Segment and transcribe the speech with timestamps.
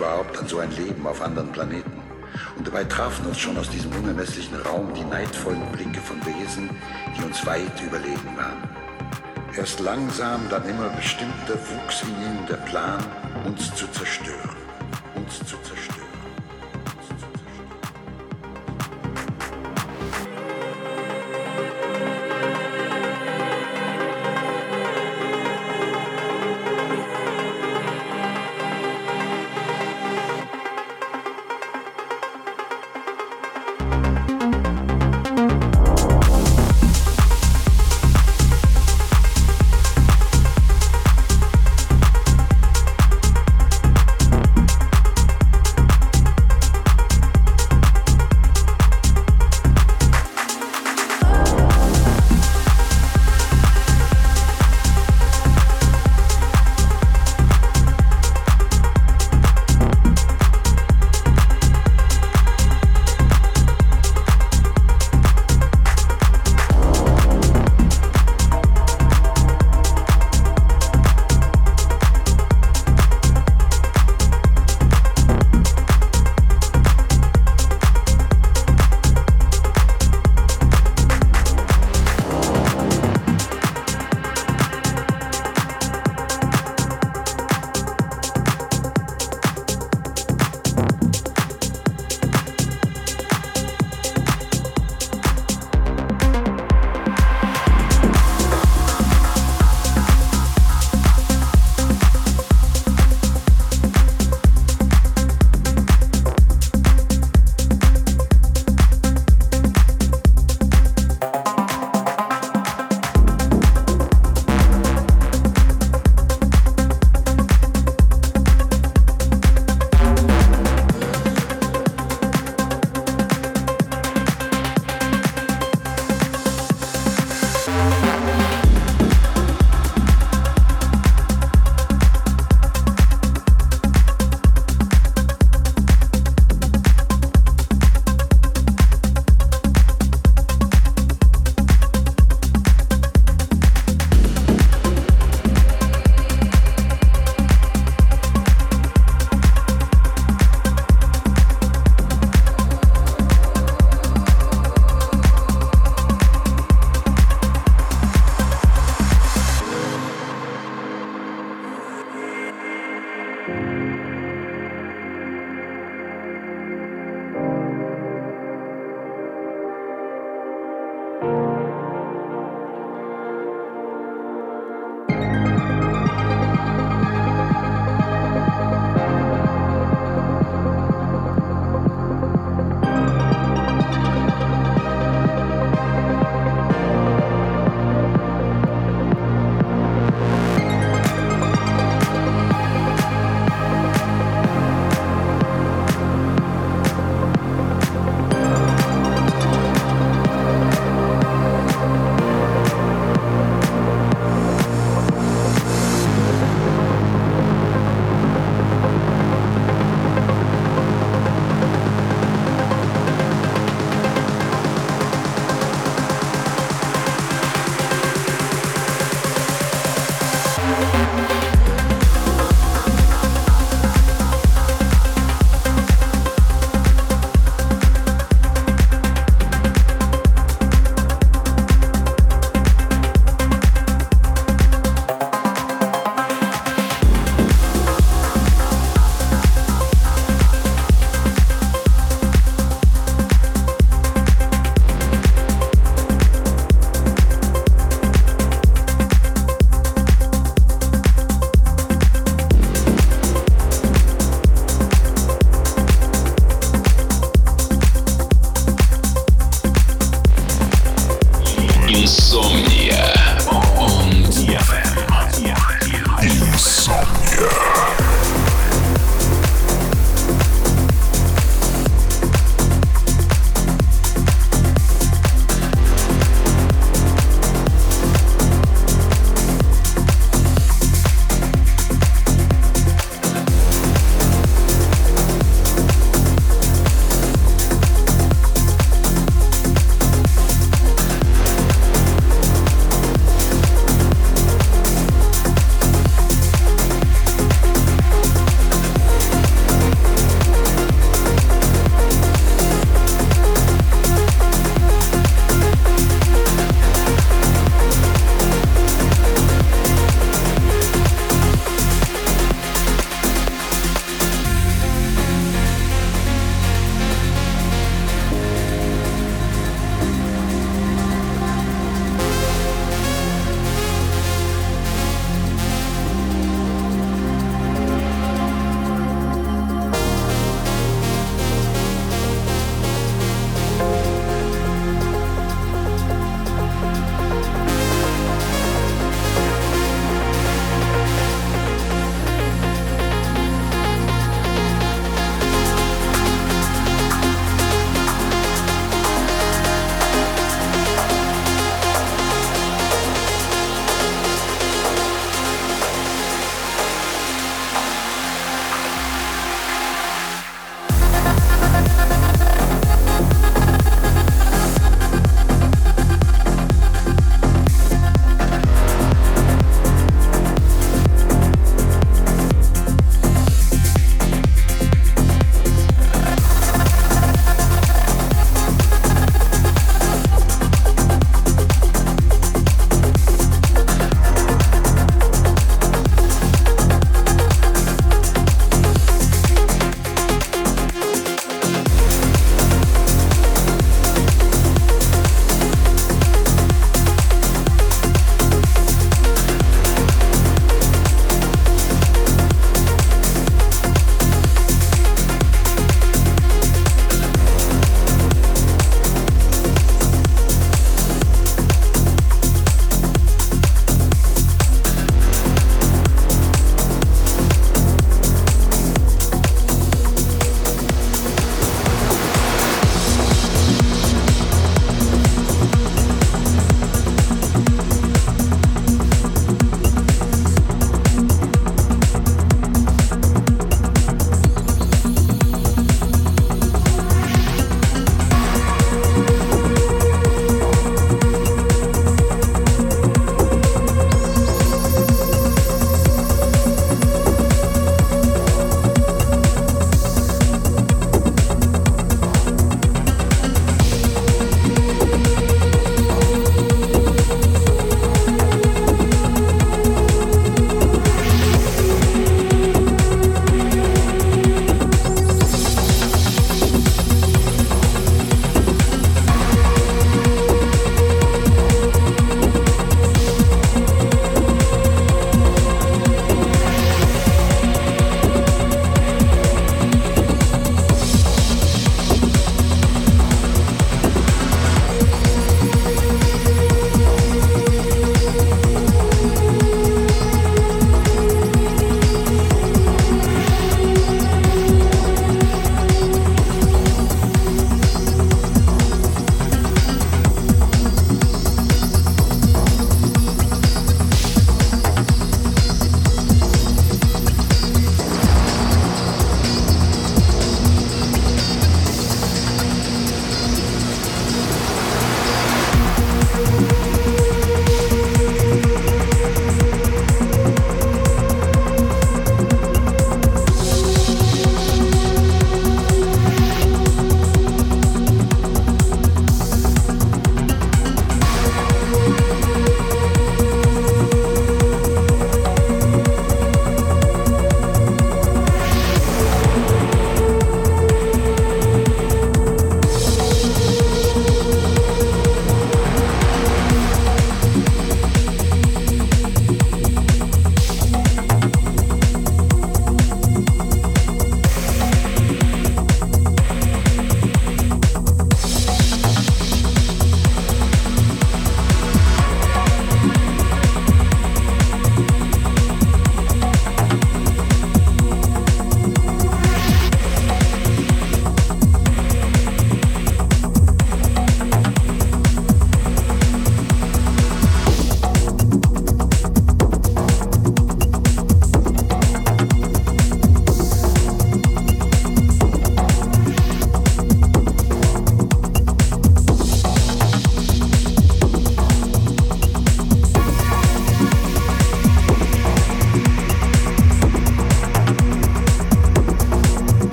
[0.00, 1.92] überhaupt an so ein Leben auf anderen Planeten.
[2.56, 6.70] Und dabei trafen uns schon aus diesem unermesslichen Raum die neidvollen Blicke von Wesen,
[7.16, 8.66] die uns weit überlegen waren.
[9.54, 13.04] Erst langsam, dann immer bestimmter wuchs in ihnen der Plan,
[13.44, 14.56] uns zu zerstören.
[15.16, 15.99] Uns zu zerstören.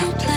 [0.00, 0.27] you do.